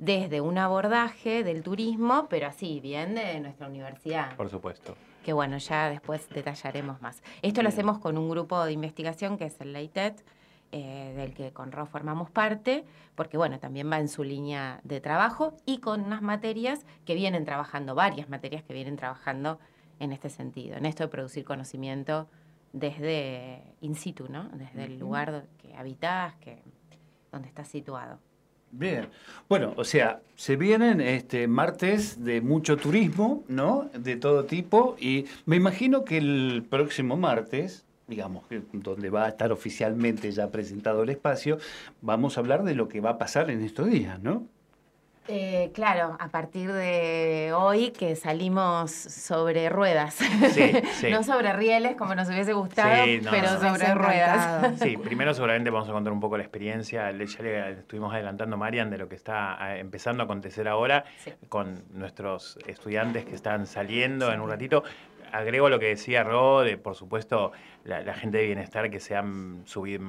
Desde 0.00 0.40
un 0.40 0.58
abordaje 0.58 1.42
del 1.44 1.62
turismo, 1.62 2.26
pero 2.28 2.46
así, 2.48 2.80
bien 2.80 3.14
de 3.14 3.38
nuestra 3.40 3.66
universidad. 3.68 4.34
Por 4.36 4.48
supuesto. 4.50 4.96
que 5.24 5.32
bueno, 5.32 5.58
ya 5.58 5.88
después 5.90 6.28
detallaremos 6.30 7.00
más. 7.02 7.22
Esto 7.42 7.62
lo 7.62 7.68
hacemos 7.68 7.98
con 7.98 8.16
un 8.18 8.28
grupo 8.30 8.64
de 8.64 8.72
investigación 8.72 9.36
que 9.38 9.44
es 9.46 9.60
el 9.60 9.72
LAITET, 9.72 10.24
eh, 10.72 11.14
del 11.16 11.34
que 11.34 11.52
con 11.52 11.72
RO 11.72 11.86
formamos 11.86 12.30
parte, 12.30 12.84
porque 13.14 13.36
bueno, 13.36 13.58
también 13.58 13.90
va 13.90 13.98
en 13.98 14.08
su 14.08 14.22
línea 14.22 14.80
de 14.84 15.00
trabajo 15.00 15.54
y 15.64 15.78
con 15.78 16.04
unas 16.04 16.22
materias 16.22 16.84
que 17.04 17.14
vienen 17.14 17.44
trabajando, 17.44 17.94
varias 17.94 18.28
materias 18.28 18.62
que 18.62 18.74
vienen 18.74 18.96
trabajando 18.96 19.58
en 19.98 20.12
este 20.12 20.28
sentido, 20.28 20.76
en 20.76 20.86
esto 20.86 21.04
de 21.04 21.08
producir 21.08 21.44
conocimiento 21.44 22.28
desde 22.72 23.62
in 23.80 23.94
situ, 23.94 24.28
¿no? 24.28 24.48
Desde 24.50 24.84
el 24.84 24.98
lugar 24.98 25.46
que 25.56 25.74
habitas, 25.74 26.34
que, 26.36 26.62
donde 27.32 27.48
estás 27.48 27.68
situado. 27.68 28.18
Bien. 28.70 29.08
Bueno, 29.48 29.72
o 29.76 29.84
sea, 29.84 30.20
se 30.36 30.56
vienen 30.56 31.00
este 31.00 31.48
martes 31.48 32.22
de 32.22 32.42
mucho 32.42 32.76
turismo, 32.76 33.42
¿no? 33.48 33.88
De 33.94 34.16
todo 34.16 34.44
tipo. 34.44 34.96
Y 35.00 35.24
me 35.46 35.56
imagino 35.56 36.04
que 36.04 36.18
el 36.18 36.66
próximo 36.68 37.16
martes, 37.16 37.86
digamos, 38.08 38.44
donde 38.72 39.10
va 39.10 39.26
a 39.26 39.28
estar 39.28 39.52
oficialmente 39.52 40.30
ya 40.32 40.48
presentado 40.50 41.02
el 41.02 41.10
espacio, 41.10 41.58
vamos 42.00 42.36
a 42.36 42.40
hablar 42.40 42.64
de 42.64 42.74
lo 42.74 42.88
que 42.88 43.00
va 43.00 43.10
a 43.10 43.18
pasar 43.18 43.50
en 43.50 43.62
estos 43.62 43.88
días, 43.88 44.20
¿no? 44.20 44.44
Eh, 45.30 45.72
claro, 45.74 46.16
a 46.18 46.28
partir 46.28 46.72
de 46.72 47.52
hoy 47.54 47.90
que 47.90 48.16
salimos 48.16 48.90
sobre 48.90 49.68
ruedas, 49.68 50.14
Sí, 50.14 50.72
sí. 51.00 51.10
no 51.10 51.22
sobre 51.22 51.52
rieles 51.52 51.96
como 51.96 52.14
nos 52.14 52.28
hubiese 52.30 52.54
gustado, 52.54 53.04
Sí, 53.04 53.20
no, 53.22 53.30
pero 53.30 53.50
no. 53.52 53.60
sobre 53.60 53.92
ruedas. 53.94 54.80
Sí, 54.80 54.96
primero 54.96 55.34
seguramente 55.34 55.68
vamos 55.68 55.86
a 55.90 55.92
contar 55.92 56.14
un 56.14 56.20
poco 56.20 56.38
la 56.38 56.44
experiencia. 56.44 57.12
Le- 57.12 57.26
Ya 57.26 57.42
le 57.42 57.72
estuvimos 57.72 58.14
adelantando, 58.14 58.56
Marian, 58.56 58.88
de 58.88 58.96
lo 58.96 59.06
que 59.06 59.16
está 59.16 59.76
empezando 59.76 60.22
a 60.22 60.24
acontecer 60.24 60.66
ahora 60.66 61.04
Sí. 61.22 61.32
con 61.50 61.84
nuestros 61.92 62.58
estudiantes 62.66 63.26
que 63.26 63.34
están 63.34 63.66
saliendo 63.66 64.32
en 64.32 64.40
un 64.40 64.48
ratito. 64.48 64.82
Agrego 65.32 65.68
lo 65.68 65.78
que 65.78 65.86
decía 65.86 66.24
Ro, 66.24 66.60
de 66.60 66.76
por 66.76 66.94
supuesto 66.94 67.52
la, 67.84 68.14
gente 68.14 68.38
de 68.38 68.46
bienestar 68.46 68.90
que 68.90 69.00
se 69.00 69.16
han 69.16 69.62
subido, 69.64 70.02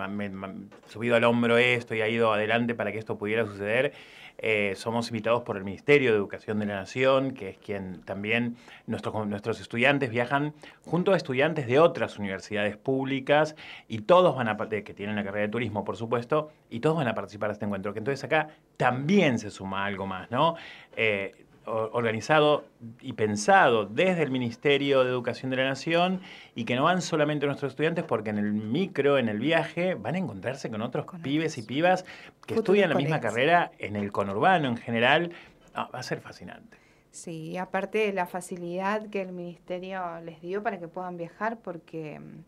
al 1.15 1.23
hombro 1.23 1.57
esto 1.57 1.95
y 1.95 2.01
ha 2.01 2.07
ido 2.07 2.33
adelante 2.33 2.75
para 2.75 2.91
que 2.91 2.97
esto 2.97 3.17
pudiera 3.17 3.45
suceder. 3.45 3.93
Eh, 4.41 4.73
somos 4.77 5.09
invitados 5.09 5.41
por 5.43 5.57
el 5.57 5.65
Ministerio 5.65 6.11
de 6.11 6.17
Educación 6.17 6.59
de 6.59 6.65
la 6.65 6.75
Nación, 6.75 7.31
que 7.31 7.49
es 7.49 7.57
quien 7.57 8.01
también 8.03 8.55
nuestros, 8.87 9.27
nuestros 9.27 9.59
estudiantes 9.59 10.09
viajan 10.09 10.53
junto 10.85 11.11
a 11.11 11.17
estudiantes 11.17 11.67
de 11.67 11.79
otras 11.79 12.17
universidades 12.17 12.77
públicas 12.77 13.55
y 13.89 13.99
todos 13.99 14.37
van 14.37 14.47
a, 14.47 14.57
que 14.57 14.93
tienen 14.93 15.17
la 15.17 15.25
carrera 15.25 15.47
de 15.47 15.51
turismo, 15.51 15.83
por 15.83 15.97
supuesto, 15.97 16.51
y 16.69 16.79
todos 16.79 16.95
van 16.95 17.09
a 17.09 17.15
participar 17.15 17.49
de 17.49 17.53
este 17.53 17.65
encuentro. 17.65 17.91
Que 17.91 17.99
entonces 17.99 18.23
acá 18.23 18.47
también 18.77 19.39
se 19.39 19.51
suma 19.51 19.85
algo 19.85 20.07
más, 20.07 20.31
¿no? 20.31 20.55
Eh, 20.95 21.33
organizado 21.69 22.65
y 23.01 23.13
pensado 23.13 23.85
desde 23.85 24.23
el 24.23 24.31
Ministerio 24.31 25.03
de 25.03 25.09
Educación 25.09 25.51
de 25.51 25.57
la 25.57 25.65
Nación 25.65 26.21
y 26.55 26.65
que 26.65 26.75
no 26.75 26.83
van 26.83 27.01
solamente 27.01 27.45
nuestros 27.45 27.73
estudiantes 27.73 28.03
porque 28.03 28.29
en 28.31 28.37
el 28.37 28.53
micro, 28.53 29.17
en 29.17 29.29
el 29.29 29.39
viaje, 29.39 29.95
van 29.95 30.15
a 30.15 30.17
encontrarse 30.17 30.69
con 30.69 30.81
otros 30.81 31.05
Con 31.05 31.21
pibes 31.21 31.57
y 31.57 31.63
pibas 31.63 32.05
que 32.45 32.55
estudian 32.55 32.89
la 32.89 32.95
misma 32.95 33.19
carrera 33.19 33.71
en 33.79 33.95
el 33.95 34.11
conurbano 34.11 34.67
en 34.67 34.77
general. 34.77 35.31
Ah, 35.73 35.89
va 35.93 35.99
a 35.99 36.03
ser 36.03 36.19
fascinante. 36.19 36.77
Sí, 37.11 37.57
aparte 37.57 37.99
de 37.99 38.13
la 38.13 38.27
facilidad 38.27 39.09
que 39.09 39.21
el 39.21 39.31
ministerio 39.31 40.21
les 40.23 40.41
dio 40.41 40.61
para 40.61 40.79
que 40.79 40.87
puedan 40.87 41.17
viajar, 41.17 41.57
porque 41.57 42.19
mm, 42.19 42.43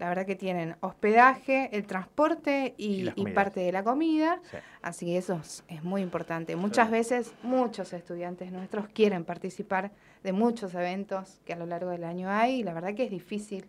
la 0.00 0.08
verdad 0.08 0.24
que 0.26 0.34
tienen 0.34 0.76
hospedaje, 0.80 1.68
el 1.76 1.86
transporte 1.86 2.74
y, 2.78 3.10
parte 3.34 3.60
de 3.60 3.70
la 3.70 3.84
comida, 3.84 4.40
Sí. 4.50 4.56
así 4.82 5.06
que 5.06 5.18
eso 5.18 5.34
es, 5.42 5.62
es 5.68 5.84
muy 5.84 6.00
importante. 6.00 6.56
Muchas 6.56 6.90
veces 6.90 7.32
muchos 7.42 7.92
estudiantes 7.92 8.50
nuestros 8.50 8.88
quieren 8.88 9.24
participar 9.24 9.92
de 10.24 10.32
muchos 10.32 10.74
eventos 10.74 11.38
que 11.44 11.52
a 11.52 11.56
lo 11.56 11.66
largo 11.66 11.90
del 11.90 12.04
año 12.04 12.30
hay 12.30 12.60
y 12.60 12.62
la 12.64 12.72
verdad 12.72 12.94
que 12.94 13.04
es 13.04 13.10
difícil 13.10 13.66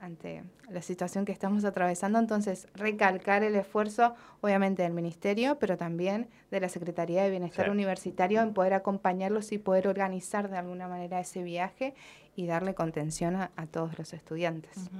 ante 0.00 0.44
la 0.68 0.82
situación 0.82 1.24
que 1.24 1.32
estamos 1.32 1.64
atravesando, 1.64 2.18
entonces 2.18 2.68
recalcar 2.74 3.42
el 3.42 3.56
esfuerzo 3.56 4.14
obviamente 4.42 4.82
del 4.82 4.92
ministerio, 4.92 5.58
pero 5.58 5.76
también 5.76 6.28
de 6.50 6.60
la 6.60 6.68
Secretaría 6.68 7.22
de 7.24 7.30
Bienestar 7.30 7.64
Sí. 7.66 7.70
Universitario 7.70 8.42
en 8.42 8.52
poder 8.54 8.74
acompañarlos 8.74 9.50
y 9.52 9.58
poder 9.58 9.88
organizar 9.88 10.50
de 10.50 10.58
alguna 10.58 10.86
manera 10.88 11.18
ese 11.20 11.42
viaje 11.42 11.94
y 12.36 12.46
darle 12.46 12.74
contención 12.74 13.34
a, 13.34 13.50
a 13.56 13.66
todos 13.66 13.98
los 13.98 14.12
estudiantes. 14.12 14.90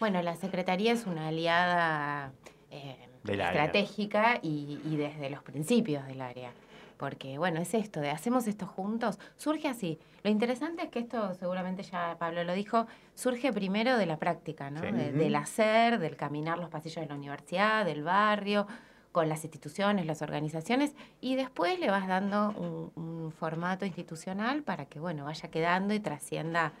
Bueno, 0.00 0.20
la 0.22 0.36
Secretaría 0.36 0.92
es 0.92 1.06
una 1.06 1.28
aliada 1.28 2.32
eh, 2.70 2.96
estratégica 3.24 4.38
y, 4.42 4.80
y 4.84 4.96
desde 4.96 5.30
los 5.30 5.42
principios 5.42 6.06
del 6.06 6.20
área. 6.20 6.52
Porque, 6.98 7.36
bueno, 7.36 7.60
es 7.60 7.74
esto, 7.74 7.98
de 8.00 8.10
hacemos 8.10 8.46
esto 8.46 8.66
juntos, 8.66 9.18
surge 9.36 9.66
así. 9.66 9.98
Lo 10.22 10.30
interesante 10.30 10.84
es 10.84 10.88
que 10.90 11.00
esto, 11.00 11.34
seguramente 11.34 11.82
ya 11.82 12.14
Pablo 12.16 12.44
lo 12.44 12.52
dijo, 12.52 12.86
surge 13.16 13.52
primero 13.52 13.96
de 13.96 14.06
la 14.06 14.18
práctica, 14.18 14.70
¿no? 14.70 14.80
Sí. 14.82 14.92
De- 14.92 15.10
del 15.12 15.34
hacer, 15.34 15.98
del 15.98 16.14
caminar 16.16 16.58
los 16.58 16.68
pasillos 16.70 17.02
de 17.02 17.08
la 17.08 17.16
universidad, 17.16 17.84
del 17.84 18.04
barrio, 18.04 18.68
con 19.10 19.28
las 19.28 19.42
instituciones, 19.42 20.06
las 20.06 20.22
organizaciones, 20.22 20.94
y 21.20 21.34
después 21.34 21.78
le 21.80 21.90
vas 21.90 22.06
dando 22.06 22.50
un, 22.56 22.92
un 22.94 23.32
formato 23.32 23.84
institucional 23.84 24.62
para 24.62 24.86
que, 24.86 25.00
bueno, 25.00 25.24
vaya 25.24 25.50
quedando 25.50 25.94
y 25.94 25.98
trascienda 26.00 26.72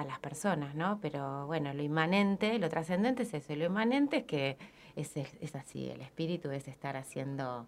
a 0.00 0.04
las 0.04 0.18
personas, 0.18 0.74
¿no? 0.74 0.98
Pero 1.00 1.46
bueno, 1.46 1.72
lo 1.74 1.82
inmanente, 1.82 2.58
lo 2.58 2.68
trascendente 2.68 3.22
es 3.24 3.34
eso, 3.34 3.52
y 3.52 3.56
lo 3.56 3.66
inmanente 3.66 4.18
es 4.18 4.24
que 4.24 4.56
es, 4.96 5.16
el- 5.16 5.26
es 5.40 5.54
así, 5.54 5.88
el 5.90 6.00
espíritu 6.00 6.50
es 6.50 6.66
estar 6.68 6.96
haciendo 6.96 7.66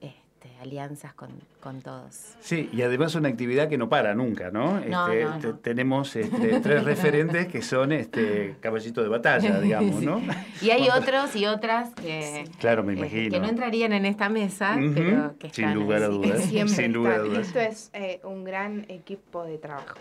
este, 0.00 0.48
alianzas 0.60 1.14
con, 1.14 1.30
con 1.60 1.80
todos. 1.82 2.34
Sí, 2.40 2.68
y 2.72 2.82
además 2.82 3.14
una 3.16 3.28
actividad 3.28 3.68
que 3.68 3.76
no 3.76 3.88
para 3.88 4.14
nunca, 4.14 4.50
¿no? 4.52 4.78
No, 4.80 5.08
Este, 5.08 5.24
no, 5.24 5.38
te- 5.40 5.46
no. 5.48 5.54
tenemos 5.56 6.14
este, 6.14 6.60
tres 6.62 6.84
referentes 6.84 7.48
que 7.48 7.60
son 7.62 7.90
este 7.90 8.54
caballitos 8.60 9.02
de 9.02 9.08
batalla, 9.10 9.58
digamos, 9.60 10.00
¿no? 10.02 10.20
Y 10.62 10.70
hay 10.70 10.88
otros 10.90 11.34
y 11.34 11.46
otras 11.46 11.92
que, 11.94 12.44
Claro, 12.60 12.84
me 12.84 12.92
eh, 12.92 12.96
imagino. 12.98 13.30
que 13.32 13.40
no 13.40 13.48
entrarían 13.48 13.92
en 13.92 14.04
esta 14.06 14.28
mesa, 14.28 14.76
pero 14.94 15.34
que 15.38 15.50
sin 15.50 15.64
están 15.64 15.74
lugar 15.74 16.02
a 16.04 16.08
dudas. 16.08 16.40
Siempre 16.44 16.74
Sin 16.76 16.92
lugar 16.92 17.14
a 17.14 17.18
dudas. 17.18 17.46
Esto 17.48 17.58
es 17.58 17.90
eh, 17.94 18.20
un 18.22 18.44
gran 18.44 18.84
equipo 18.88 19.42
de 19.44 19.58
trabajo. 19.58 19.98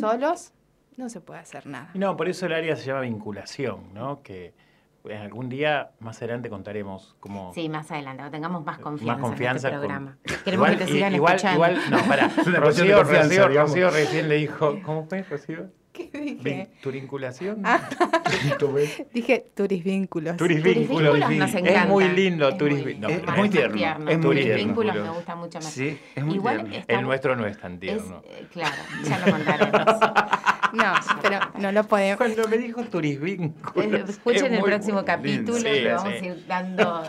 Solos 0.00 0.52
no 0.98 1.08
se 1.08 1.20
puede 1.20 1.40
hacer 1.40 1.66
nada. 1.66 1.90
No, 1.94 2.16
por 2.16 2.28
eso 2.28 2.44
el 2.46 2.52
área 2.52 2.76
se 2.76 2.84
llama 2.86 3.00
vinculación, 3.02 3.94
¿no? 3.94 4.20
Que 4.22 4.52
en 5.04 5.22
algún 5.22 5.48
día 5.48 5.92
más 6.00 6.18
adelante 6.18 6.50
contaremos 6.50 7.16
cómo. 7.20 7.52
Sí, 7.54 7.68
más 7.68 7.90
adelante, 7.90 8.18
cuando 8.18 8.32
tengamos 8.36 8.64
más 8.66 8.78
confianza, 8.78 9.22
confianza 9.22 9.68
en 9.68 9.74
con- 9.74 9.84
este 9.84 9.88
programa. 9.94 10.18
Queremos 10.44 10.68
que 10.70 10.76
te 10.76 10.86
sigan 10.88 11.14
igual, 11.14 11.36
escuchando. 11.36 11.66
igual, 11.66 11.90
no, 11.90 11.98
para. 12.08 12.28
Rocío, 12.60 13.02
Rocío, 13.04 13.90
recién 13.90 14.28
le 14.28 14.34
dijo, 14.36 14.78
¿cómo 14.82 15.06
fue, 15.06 15.22
Rocío? 15.22 15.70
¿Qué 15.92 16.10
dije? 16.12 16.70
¿Turinculación? 16.82 17.62
Ah. 17.64 17.80
Dije 19.12 19.46
turisvínculos. 19.56 20.36
Turisvínculos. 20.36 20.36
Turisvínculos 20.36 21.30
nos 21.38 21.48
Es 21.48 21.54
encanta. 21.56 21.86
muy 21.86 22.08
lindo, 22.08 22.48
Es 22.50 22.54
muy 22.54 22.70
turisví- 22.70 22.84
lindo, 22.86 23.08
no, 23.08 23.14
es 23.14 23.24
más- 23.24 23.36
muy 23.36 23.48
más 23.48 23.50
tierno, 23.50 24.10
es 24.10 24.18
muy 24.18 24.20
Turisvínculos 24.26 24.92
tierno. 24.92 25.10
me 25.10 25.16
gusta 25.16 25.34
mucho 25.36 25.58
más. 25.58 25.64
Sí, 25.72 25.98
es 26.14 26.24
muy 26.24 26.34
Igual 26.36 26.56
tierno. 26.58 26.76
está 26.76 26.94
El 26.94 27.02
nuestro 27.02 27.34
no 27.36 27.46
es 27.46 27.58
tan 27.58 27.74
es, 27.74 27.80
tierno. 27.80 28.22
eh, 28.26 28.46
claro, 28.52 28.76
ya 29.08 29.18
lo 29.18 29.32
contaremos. 29.32 29.82
No, 30.72 30.92
pero 31.22 31.40
no 31.58 31.72
lo 31.72 31.84
podemos. 31.84 32.16
Cuando 32.18 32.48
me 32.48 32.58
dijo 32.58 32.82
turisvínculos. 32.84 34.08
Escuchen 34.10 34.46
es 34.46 34.52
el 34.52 34.62
próximo 34.62 35.02
bueno. 35.02 35.06
capítulo 35.06 35.58
Sí, 35.58 35.68
y 35.68 35.84
vamos 35.86 36.12
sí. 36.18 36.24
a 36.24 36.28
ir 36.28 36.46
dando. 36.46 37.02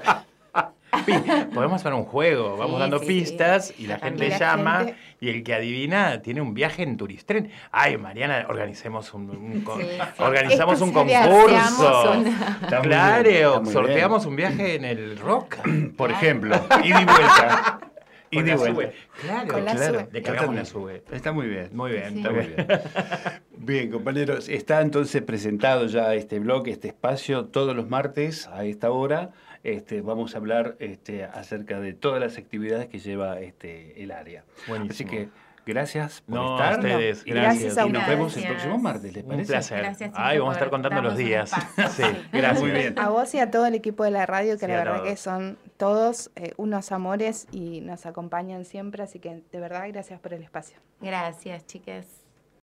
Podemos 1.54 1.80
hacer 1.82 1.94
un 1.94 2.04
juego, 2.04 2.58
vamos 2.58 2.76
Sí, 2.76 2.80
dando 2.80 3.00
sí, 3.00 3.06
pistas 3.06 3.68
sí. 3.68 3.76
y 3.84 3.88
la 3.88 4.00
gente 4.00 4.28
la 4.30 4.38
llama 4.40 4.78
gente- 4.80 4.96
y 5.22 5.30
el 5.30 5.44
que 5.44 5.54
adivina 5.54 6.22
tiene 6.22 6.42
un 6.42 6.54
viaje 6.54 6.82
en 6.84 6.98
Turistren. 6.98 7.52
Ay, 7.72 7.98
Mariana, 7.98 8.46
organicemos 8.50 9.14
un, 9.14 9.30
un 9.30 9.62
con- 9.62 9.80
Sí, 9.80 9.88
sí. 9.88 10.24
organizamos 10.24 10.82
un 10.82 10.92
concurso. 10.92 12.12
una- 12.12 12.70
bien, 12.70 12.82
Claro, 12.82 13.66
sorteamos 13.66 14.26
un 14.26 14.36
viaje 14.36 14.76
en 14.76 14.86
el 14.86 15.18
Rock. 15.20 15.58
Por 15.96 16.12
ejemplo, 16.12 16.56
ida 16.84 17.02
y 17.02 17.06
vuelta. 17.06 17.80
Con 18.32 18.46
Ida 18.46 18.48
y 18.48 18.50
la 18.50 18.56
vuelta. 18.58 18.82
sube. 18.82 18.94
Claro, 19.22 19.54
Con 19.54 19.66
la 19.66 19.76
claro. 19.76 20.00
sube. 20.02 20.10
Le 20.12 20.22
cargamos 20.22 20.56
la 20.56 20.66
sube. 20.66 21.04
Está 21.12 21.32
muy 21.32 21.48
bien. 21.48 21.70
Muy 21.74 21.92
bien, 21.92 22.10
Sí. 22.14 22.18
Está 22.20 22.32
muy 22.32 22.46
bien. 22.46 22.68
Bien, 23.62 23.92
compañeros, 23.92 24.48
está 24.48 24.80
entonces 24.82 25.22
presentado 25.22 25.86
ya 25.88 26.14
este 26.16 26.40
blog, 26.40 26.70
este 26.70 26.88
espacio, 26.88 27.46
todos 27.46 27.76
los 27.76 27.90
martes 27.90 28.48
a 28.48 28.64
esta 28.64 28.90
hora. 28.90 29.32
Este, 29.66 30.00
vamos 30.00 30.34
a 30.34 30.38
hablar 30.38 30.78
este, 30.80 31.26
acerca 31.26 31.82
de 31.82 31.92
todas 31.94 32.22
las 32.22 32.38
actividades 32.38 32.88
que 32.88 33.00
lleva 33.00 33.42
este, 33.42 34.02
el 34.02 34.12
área. 34.12 34.46
Buenísimo. 34.70 34.94
Así 34.94 35.04
que 35.18 35.30
gracias 35.70 36.22
por 36.22 36.36
No, 36.36 36.56
estar. 36.56 36.74
a 36.74 36.76
ustedes, 36.78 37.24
gracias 37.24 37.78
a 37.78 37.86
y 37.88 37.92
nos 37.92 38.08
vemos 38.08 38.36
el 38.38 38.48
próximo 38.48 38.78
martes, 38.78 39.14
¿les 39.14 39.24
Un 39.24 39.30
parece? 39.30 39.52
placer. 39.54 39.78
Gracias, 39.80 40.12
Ay, 40.16 40.38
vamos 40.40 40.54
a 40.54 40.58
estar 40.58 40.70
contando 40.70 41.02
los 41.02 41.14
un 41.14 41.18
días. 41.20 41.52
Sí, 41.92 42.04
gracias. 42.34 42.60
Muy 42.62 42.72
bien. 42.72 43.00
A 43.00 43.10
vos 43.10 43.34
y 43.34 43.40
a 43.40 43.50
todo 43.50 43.66
el 43.66 43.76
equipo 43.76 44.04
de 44.04 44.12
la 44.12 44.26
radio, 44.26 44.54
que 44.58 44.66
Sí, 44.66 44.72
la 44.72 44.78
verdad 44.78 44.96
todos. 44.98 45.08
que 45.10 45.16
son 45.16 45.58
todos 45.78 46.32
eh, 46.36 46.52
unos 46.58 46.92
amores 46.92 47.48
y 47.52 47.82
nos 47.82 48.06
acompañan 48.06 48.66
siempre, 48.66 49.04
así 49.04 49.20
que 49.20 49.42
de 49.52 49.60
verdad 49.60 49.86
gracias 49.88 50.20
por 50.20 50.34
el 50.34 50.44
espacio. 50.44 50.78
Gracias, 51.02 51.66
chicas. 51.66 52.06